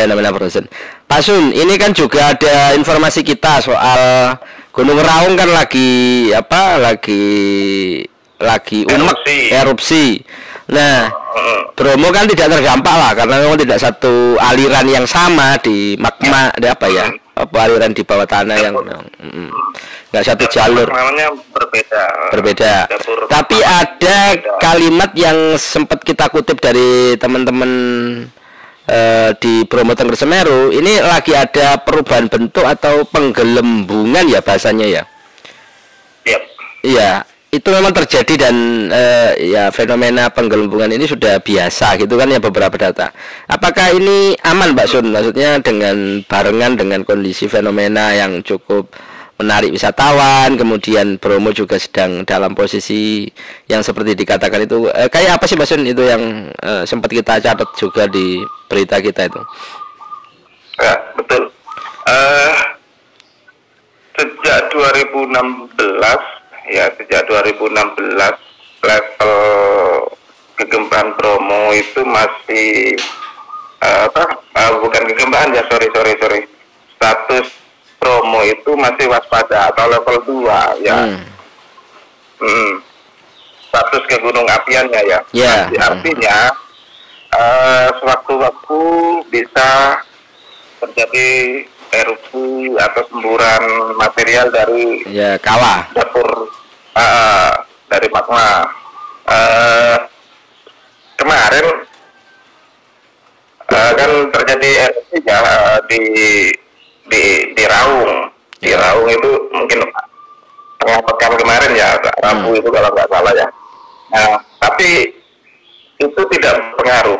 fenomena 0.01 0.33
frozen. 0.33 0.65
Pak 1.05 1.21
Sun, 1.21 1.53
ini 1.53 1.77
kan 1.77 1.93
juga 1.93 2.33
ada 2.33 2.73
informasi 2.73 3.21
kita 3.21 3.61
soal 3.61 4.33
Gunung 4.73 4.97
Raung 4.97 5.37
kan 5.37 5.53
lagi 5.53 6.33
apa? 6.33 6.81
Lagi 6.81 7.21
lagi 8.41 8.89
umek 8.89 8.97
Erupsi. 8.97 9.37
erupsi. 9.53 10.05
Nah. 10.71 11.11
Bromo 11.73 12.13
kan 12.13 12.29
tidak 12.29 12.53
terdampak 12.53 12.93
lah 12.93 13.11
karena 13.17 13.41
memang 13.41 13.57
tidak 13.57 13.81
satu 13.81 14.37
aliran 14.37 14.85
yang 14.85 15.05
sama 15.09 15.57
di 15.57 15.97
magma, 15.97 16.53
ada 16.53 16.77
apa 16.77 16.85
ya? 16.85 17.09
Apa 17.33 17.65
aliran 17.65 17.89
di 17.97 18.05
bawah 18.05 18.29
tanah 18.29 18.61
yang 18.61 18.77
mm, 18.77 19.49
nggak 20.13 20.21
satu 20.21 20.45
jalur 20.53 20.85
Namanya 20.85 21.33
berbeda. 21.49 22.03
berbeda. 22.29 22.73
Tapi 23.25 23.57
ada 23.65 24.17
kalimat 24.61 25.09
yang 25.17 25.57
sempat 25.57 26.05
kita 26.05 26.29
kutip 26.29 26.61
dari 26.61 27.17
teman-teman 27.17 27.71
eh, 28.85 29.33
di 29.41 29.65
Bromo 29.65 29.97
Tengger 29.97 30.13
Semeru. 30.13 30.69
Ini 30.69 31.01
lagi 31.01 31.33
ada 31.33 31.81
perubahan 31.81 32.29
bentuk 32.29 32.69
atau 32.69 33.01
penggelembungan 33.09 34.29
ya 34.29 34.45
bahasanya 34.45 34.85
ya. 34.85 35.03
Yap. 36.29 36.41
Iya, 36.85 37.25
itu 37.53 37.69
memang 37.69 37.93
terjadi 37.93 38.49
dan 38.49 38.55
eh, 38.89 39.53
ya 39.53 39.69
fenomena 39.69 40.33
penggelembungan 40.33 40.89
ini 40.89 41.05
sudah 41.05 41.37
biasa 41.37 42.01
gitu 42.01 42.17
kan 42.17 42.25
ya 42.25 42.41
beberapa 42.41 42.73
data. 42.73 43.13
Apakah 43.45 43.93
ini 43.93 44.33
aman 44.41 44.73
Mbak 44.73 44.87
Sun? 44.89 45.13
Maksudnya 45.13 45.61
dengan 45.61 46.25
barengan 46.25 46.73
dengan 46.73 47.05
kondisi 47.05 47.45
fenomena 47.45 48.09
yang 48.17 48.41
cukup 48.41 48.89
menarik 49.37 49.69
wisatawan, 49.69 50.57
kemudian 50.57 51.21
Bromo 51.21 51.53
juga 51.53 51.77
sedang 51.77 52.25
dalam 52.25 52.57
posisi 52.57 53.29
yang 53.69 53.85
seperti 53.85 54.17
dikatakan 54.17 54.65
itu 54.65 54.89
eh, 54.89 55.05
kayak 55.05 55.37
apa 55.37 55.45
sih 55.45 55.53
Mbak 55.53 55.69
Sun 55.69 55.85
itu 55.85 56.01
yang 56.09 56.49
eh, 56.57 56.83
sempat 56.89 57.13
kita 57.13 57.37
catat 57.37 57.69
juga 57.77 58.09
di 58.09 58.41
berita 58.65 58.97
kita 58.97 59.29
itu? 59.29 59.41
Ya, 60.81 60.97
betul. 61.13 61.53
Eh 62.09 62.53
sejak 64.17 64.73
2016 64.73 65.29
ya 66.65 66.87
sejak 66.93 67.23
2016 67.25 67.73
level 68.79 69.35
kegempaan 70.53 71.11
Bromo 71.13 71.71
itu 71.71 72.01
masih 72.03 72.95
eh, 73.79 73.99
apa 74.05 74.23
eh, 74.53 74.71
bukan 74.77 75.03
kegempaan 75.05 75.51
ya 75.51 75.63
sorry 75.67 75.87
sorry 75.89 76.13
sorry 76.17 76.41
status 76.93 77.47
Bromo 77.97 78.43
itu 78.43 78.71
masih 78.73 79.07
waspada 79.07 79.69
atau 79.69 79.87
level 79.87 80.17
2 80.43 80.83
ya 80.83 80.97
Hmm. 80.99 81.23
Hmm. 82.39 82.73
status 83.65 84.03
ke 84.05 84.19
gunung 84.19 84.45
apiannya 84.45 85.01
ya. 85.01 85.19
Ya. 85.31 85.65
Arti- 85.65 85.79
Artinya 85.79 86.37
eh, 87.31 87.87
sewaktu-waktu 87.97 88.81
bisa 89.27 89.69
terjadi 90.77 91.29
erupsi 91.93 92.73
atau 92.73 93.01
semburan 93.09 93.93
material 93.97 94.49
dari 94.49 95.05
ya 95.13 95.37
kawah 95.37 95.85
dapur 95.93 96.49
uh, 96.97 97.51
dari 97.89 98.07
magma. 98.09 98.65
Uh, 99.23 99.95
kemarin 101.15 101.65
uh, 103.71 103.91
kan 103.95 104.11
terjadi 104.35 104.91
erupsi 104.91 105.17
ya 105.23 105.37
uh, 105.39 105.77
di 105.87 106.01
di 107.07 107.23
di 107.53 107.63
Raung. 107.63 108.33
Di 108.59 108.71
Ya. 108.71 108.79
Raung 108.79 109.11
itu 109.11 109.31
mungkin 109.51 109.83
tengah 110.79 110.99
pekan 111.03 111.35
kemarin 111.35 111.71
ya, 111.75 111.99
Rabu 111.99 112.51
Hmm. 112.51 112.59
itu 112.59 112.69
kalau 112.71 112.89
nggak 112.95 113.11
salah 113.11 113.33
ya. 113.35 113.47
Nah, 114.11 114.39
tapi 114.63 115.11
itu 115.99 116.21
tidak 116.31 116.53
berpengaruh 116.59 117.19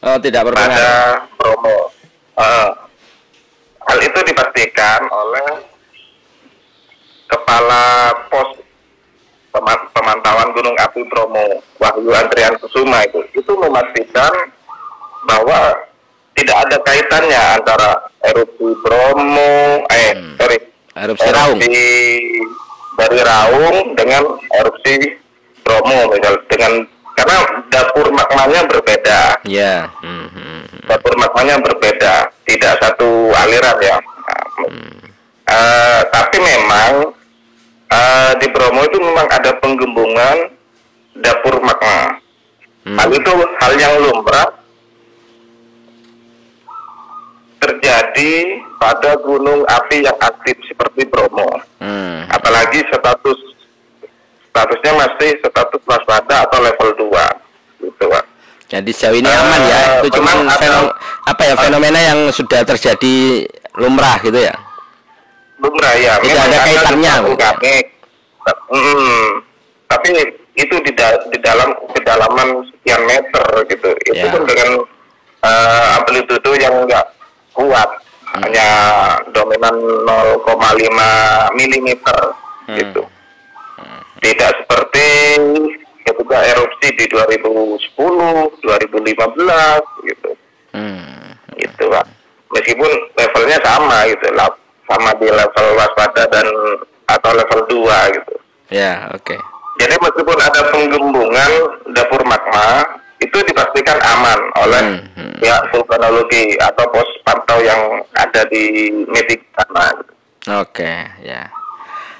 oh 0.00 0.16
tidak 0.18 0.42
pada 0.42 0.50
berpengaruh 0.50 1.14
promo. 1.36 1.78
Eh, 2.40 2.68
hal 2.70 2.79
dipastikan 4.60 5.00
oleh 5.08 5.48
kepala 7.24 8.12
pos 8.28 8.60
pema- 9.48 9.88
pemantauan 9.96 10.52
Gunung 10.52 10.76
Api 10.76 11.00
Bromo 11.08 11.64
Wahyu 11.80 12.12
Andrian 12.12 12.60
Kusuma 12.60 13.00
itu 13.08 13.24
itu 13.32 13.52
memastikan 13.56 14.52
bahwa 15.24 15.72
tidak 16.36 16.56
ada 16.68 16.76
kaitannya 16.84 17.42
antara 17.56 17.90
erupsi 18.28 18.68
Bromo 18.84 19.80
eh 19.88 20.12
Hmm. 20.12 20.36
sorry 20.36 20.58
erupsi 20.92 21.28
raung 21.32 21.56
dari 23.00 23.18
Raung 23.24 23.76
dengan 23.96 24.22
erupsi 24.60 25.16
Bromo 25.64 26.12
misal 26.12 26.36
dengan 26.52 26.84
karena 27.16 27.36
dapur 27.68 28.12
magmanya 28.12 28.64
berbeda 28.64 29.40
ya 29.44 29.88
hmm, 30.00 30.26
hmm, 30.32 30.60
hmm. 30.68 30.80
dapur 30.88 31.12
magmanya 31.14 31.60
berbeda, 31.60 32.32
tidak 32.48 32.74
satu 32.80 33.28
aliran 33.30 33.76
ya. 33.78 33.96
Eh, 35.46 36.00
tapi 36.08 36.36
memang 36.38 37.10
eh, 37.88 38.32
di 38.38 38.46
Bromo 38.48 38.80
itu 38.82 38.98
memang 38.98 39.26
ada 39.26 39.50
penggembungan 39.58 40.36
dapur 41.16 41.58
magma. 41.58 42.20
Hmm. 42.80 42.96
Hal 42.96 43.10
itu 43.10 43.30
hal 43.60 43.72
yang 43.76 43.94
lumrah 43.98 44.48
terjadi 47.60 48.32
pada 48.80 49.20
gunung 49.20 49.68
api 49.68 50.00
yang 50.00 50.16
aktif 50.18 50.56
seperti 50.64 51.04
Bromo. 51.04 51.60
Hmm. 51.76 52.24
Apalagi 52.30 52.80
status 52.88 53.38
statusnya 54.48 54.92
masih 54.96 55.30
status 55.38 55.82
waspada 55.84 56.48
atau 56.48 56.58
level 56.58 57.10
2 57.10 57.84
gitu 57.84 58.04
Pak. 58.08 58.24
Jadi 58.70 58.90
sejauh 58.94 59.18
ini 59.18 59.26
Eh, 59.26 59.34
aman 59.36 59.60
ya. 59.62 59.80
Itu 60.00 60.08
cuma 60.14 60.30
fenom- 60.56 60.94
apa 61.26 61.42
ya 61.42 61.54
fenomena 61.58 62.00
yang 62.00 62.20
sudah 62.30 62.62
terjadi 62.64 63.44
lumrah 63.74 64.18
gitu 64.20 64.40
ya. 64.40 64.54
lumrah 65.60 65.92
ya. 65.94 66.16
Tidak 66.18 66.40
ada 66.40 66.58
kaitannya, 66.64 67.12
vulkanik. 67.22 67.86
Hmm, 68.72 69.44
tapi 69.86 70.08
itu 70.56 70.74
di, 70.80 70.92
da- 70.96 71.20
di 71.28 71.38
dalam 71.38 71.68
kedalaman 71.92 72.64
sekian 72.66 73.02
meter 73.04 73.44
gitu. 73.68 73.92
Itu 74.08 74.24
Ya. 74.24 74.32
pun 74.32 74.42
dengan 74.44 74.70
eh, 75.40 75.86
amplitudo 75.96 76.52
yang 76.52 76.84
enggak 76.84 77.04
kuat, 77.52 77.88
Hmm. 78.28 78.44
hanya 78.44 78.68
dominan 79.32 79.72
0,5 80.04 81.00
mm 81.50 81.88
Hmm. 82.68 82.76
gitu. 82.76 83.02
Tidak 84.20 84.50
seperti 84.60 85.06
ketika 86.02 86.38
erupsi 86.46 86.88
di 86.92 87.04
2010, 87.08 88.52
2015 88.60 89.80
gitu 90.04 90.30
Hmm. 90.70 91.32
gitu 91.56 91.84
pak 91.88 92.04
meskipun 92.50 92.90
levelnya 93.14 93.58
sama 93.62 94.04
gitu 94.06 94.26
lah 94.32 94.48
sama 94.84 95.10
di 95.16 95.26
level 95.26 95.66
waspada 95.74 96.26
dan 96.28 96.46
atau 97.06 97.30
level 97.32 97.60
2 97.66 98.16
gitu 98.16 98.34
Ya, 98.70 99.10
oke. 99.10 99.34
jadi 99.76 99.94
meskipun 99.98 100.38
ada 100.38 100.62
penggembungan 100.70 101.50
dapur 101.90 102.22
magma 102.22 102.86
itu 103.18 103.34
dipastikan 103.42 103.98
aman 104.00 104.38
oleh 104.56 104.82
Hmm, 104.86 105.02
hmm. 105.12 105.34
pihak 105.38 105.62
vulkanologi 105.70 106.54
atau 106.56 106.86
pos 106.88 107.04
pantau 107.20 107.58
yang 107.60 107.78
ada 108.14 108.46
di 108.46 108.88
Medik 109.06 109.44
sana 109.52 109.92
gitu. 109.92 110.12
Oke, 110.56 110.88
ya. 111.20 111.50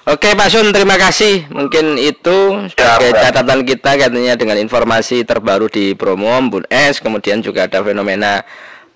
Oke 0.05 0.35
Pak 0.35 0.51
Sun, 0.51 0.75
terima 0.75 0.99
kasih. 0.99 1.47
Mungkin 1.49 1.97
itu 1.97 2.37
sebagai 2.69 3.15
Pak. 3.15 3.21
catatan 3.31 3.61
kita 3.63 3.91
katanya 3.97 4.35
dengan 4.35 4.59
informasi 4.59 5.23
terbaru 5.23 5.69
di 5.69 5.95
Bromo, 5.95 6.35
Embun 6.35 6.67
Es, 6.67 6.99
kemudian 6.99 7.41
juga 7.41 7.65
ada 7.65 7.81
fenomena 7.81 8.43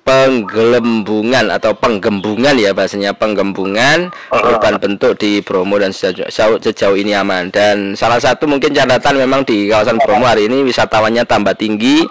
penggelembungan 0.04 1.48
atau 1.50 1.72
penggembungan 1.74 2.54
ya 2.54 2.70
bahasanya. 2.70 3.16
Penggembungan 3.16 4.12
perubahan 4.28 4.76
bentuk 4.78 5.16
di 5.16 5.40
Bromo 5.40 5.80
dan 5.80 5.90
sejauh, 5.90 6.60
sejauh- 6.60 6.98
ini 7.00 7.16
aman. 7.16 7.48
Dan 7.48 7.96
salah 7.96 8.20
satu 8.20 8.44
mungkin 8.44 8.70
catatan 8.70 9.18
memang 9.18 9.42
di 9.42 9.66
kawasan 9.66 9.98
Bromo 9.98 10.28
hari 10.28 10.46
ini 10.46 10.62
wisatawannya 10.62 11.24
tambah 11.24 11.56
tinggi. 11.56 12.04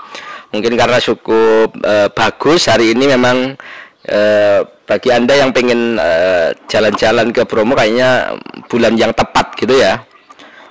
Mungkin 0.49 0.73
karena 0.77 0.97
cukup 0.97 1.73
eh, 1.81 2.09
bagus 2.13 2.69
hari 2.69 2.93
ini 2.93 3.09
memang 3.09 3.57
eh, 4.05 4.59
bagi 4.83 5.09
anda 5.09 5.33
yang 5.33 5.49
pengen 5.49 5.97
eh, 5.97 6.53
jalan-jalan 6.67 7.29
ke 7.29 7.41
Bromo 7.45 7.73
kayaknya 7.73 8.37
bulan 8.69 8.93
yang 8.93 9.13
tepat 9.13 9.53
gitu 9.57 9.77
ya. 9.77 10.01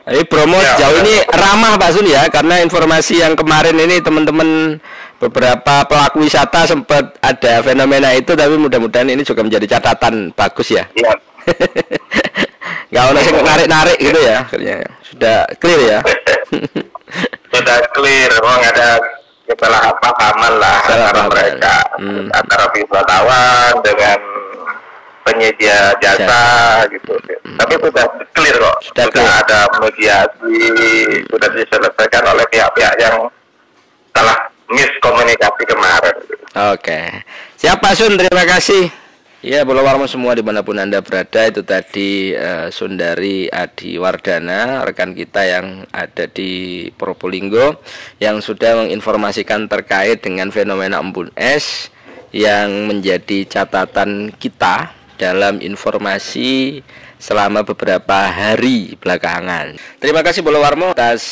Tapi 0.02 0.26
Bromo 0.26 0.58
Ya, 0.58 0.74
sejauh 0.74 0.98
benar. 0.98 1.06
ini 1.06 1.14
ramah 1.30 1.72
Pak 1.78 1.90
Sun 1.94 2.06
ya. 2.06 2.26
Karena 2.26 2.58
informasi 2.58 3.22
yang 3.22 3.38
kemarin 3.38 3.78
ini 3.78 4.02
teman-teman 4.02 4.78
beberapa 5.22 5.86
pelaku 5.86 6.26
wisata 6.26 6.66
sempat 6.66 7.14
ada 7.22 7.62
fenomena 7.62 8.10
itu 8.10 8.34
tapi 8.34 8.58
mudah-mudahan 8.58 9.06
ini 9.06 9.22
juga 9.22 9.46
menjadi 9.46 9.78
catatan 9.78 10.34
bagus 10.34 10.74
ya 10.74 10.82
Iya. 10.92 11.14
nggak 12.92 13.04
ada 13.08 13.20
yang 13.20 13.38
narik-narik 13.40 13.98
gitu 13.98 14.18
ya 14.20 14.36
akhirnya 14.42 14.76
sudah 15.02 15.36
clear 15.56 15.80
ya 15.80 15.98
sudah 17.54 17.76
clear 17.92 18.30
memang 18.34 18.60
ada 18.66 18.88
kesalahpahaman 19.44 20.52
lah 20.56 20.76
antara 20.82 20.90
Kesalahpahaman. 20.90 21.30
mereka 21.30 21.76
Hmm. 21.92 22.26
antara 22.32 22.64
wisatawan 22.68 23.72
dengan 23.80 24.18
penyedia 25.22 25.78
jasa 25.98 26.42
gitu 26.88 27.14
tapi 27.54 27.74
sudah 27.78 28.04
clear 28.32 28.56
kok 28.56 28.74
Hmm. 28.74 28.84
Sudah 28.84 29.04
sudah, 29.04 29.22
clear. 29.22 29.40
ada 29.40 29.60
mediasi 29.78 30.58
sudah 31.26 31.48
diselesaikan 31.48 32.24
oleh 32.26 32.44
pihak-pihak 32.48 32.94
yang 32.98 33.16
telah 34.10 34.36
miskomunikasi 34.72 35.62
kemarin 35.68 36.16
Oke, 36.52 37.24
siapa 37.56 37.96
Sun? 37.96 38.12
Terima 38.20 38.44
kasih. 38.44 38.92
Ya, 39.40 39.64
bola 39.64 39.80
warmo 39.80 40.04
semua 40.04 40.36
di 40.36 40.44
mana 40.44 40.60
pun 40.60 40.76
anda 40.76 41.00
berada 41.00 41.48
itu 41.48 41.64
tadi 41.64 42.36
eh, 42.36 42.68
Sundari 42.68 43.48
Adi 43.48 43.96
Wardana 43.96 44.84
rekan 44.84 45.16
kita 45.16 45.48
yang 45.48 45.88
ada 45.90 46.28
di 46.28 46.86
Probolinggo 46.92 47.80
yang 48.20 48.44
sudah 48.44 48.84
menginformasikan 48.84 49.64
terkait 49.66 50.20
dengan 50.20 50.52
fenomena 50.52 51.00
embun 51.00 51.32
es 51.40 51.88
yang 52.36 52.84
menjadi 52.84 53.48
catatan 53.48 54.30
kita 54.36 54.92
dalam 55.16 55.56
informasi 55.58 56.84
selama 57.16 57.64
beberapa 57.64 58.28
hari 58.28 58.92
belakangan. 59.00 59.74
Terima 59.98 60.20
kasih 60.20 60.44
bola 60.44 60.60
warmo 60.60 60.92
atas 60.92 61.24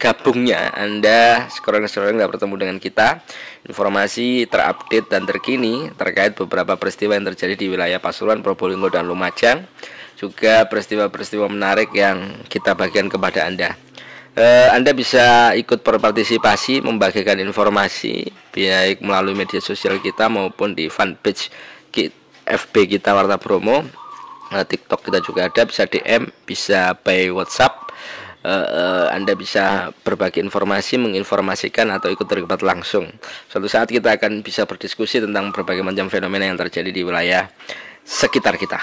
gabungnya 0.00 0.72
Anda 0.72 1.44
sekarang-sekarang 1.52 2.16
nggak 2.16 2.32
bertemu 2.32 2.54
dengan 2.56 2.76
kita. 2.80 3.20
Informasi 3.68 4.48
terupdate 4.48 5.12
dan 5.12 5.28
terkini 5.28 5.92
terkait 5.92 6.32
beberapa 6.32 6.80
peristiwa 6.80 7.12
yang 7.12 7.28
terjadi 7.28 7.54
di 7.60 7.68
wilayah 7.68 8.00
Pasuruan, 8.00 8.40
Probolinggo 8.40 8.88
dan 8.88 9.04
Lumajang. 9.04 9.68
Juga 10.16 10.64
peristiwa-peristiwa 10.64 11.52
menarik 11.52 11.92
yang 11.92 12.40
kita 12.48 12.72
bagikan 12.72 13.12
kepada 13.12 13.44
Anda. 13.44 13.76
Eh, 14.32 14.68
Anda 14.72 14.96
bisa 14.96 15.52
ikut 15.52 15.84
berpartisipasi 15.84 16.80
membagikan 16.80 17.36
informasi 17.36 18.32
baik 18.56 19.04
melalui 19.04 19.36
media 19.36 19.60
sosial 19.60 20.00
kita 20.00 20.32
maupun 20.32 20.72
di 20.72 20.88
fanpage 20.88 21.52
FB 22.48 22.74
kita 22.98 23.12
Warta 23.12 23.36
Promo 23.36 24.00
Eh, 24.50 24.66
TikTok 24.66 25.06
kita 25.06 25.22
juga 25.22 25.46
ada 25.46 25.62
bisa 25.62 25.86
DM 25.86 26.26
bisa 26.42 26.90
by 27.06 27.30
WhatsApp 27.30 27.89
Eh, 28.40 28.48
eh, 28.48 29.06
Anda 29.12 29.36
bisa 29.36 29.92
berbagi 30.00 30.40
informasi 30.40 30.96
menginformasikan 30.96 31.92
atau 31.92 32.08
ikut 32.08 32.24
terlibat 32.24 32.64
langsung. 32.64 33.04
Suatu 33.52 33.68
saat 33.68 33.92
kita 33.92 34.16
akan 34.16 34.40
bisa 34.40 34.64
berdiskusi 34.64 35.20
tentang 35.20 35.52
berbagai 35.52 35.84
macam 35.84 36.08
fenomena 36.08 36.48
yang 36.48 36.56
terjadi 36.56 36.88
di 36.88 37.04
wilayah 37.04 37.52
sekitar 38.00 38.56
kita. 38.56 38.80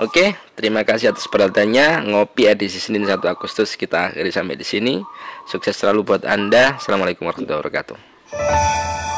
Oke 0.00 0.34
terima 0.56 0.88
kasih 0.88 1.12
atas 1.12 1.28
perhatiannya. 1.28 2.08
Ngopi 2.16 2.48
edisi 2.48 2.80
Senin 2.80 3.04
1 3.04 3.20
Agustus. 3.28 3.76
Kita 3.76 4.08
akhiri 4.08 4.32
sampai 4.32 4.56
di 4.56 4.64
sini. 4.64 5.04
Sukses 5.44 5.76
selalu 5.76 6.00
buat 6.00 6.22
Anda. 6.24 6.80
Assalamualaikum 6.80 7.28
warahmatullahi 7.28 7.60
wabarakatuh 7.60 9.13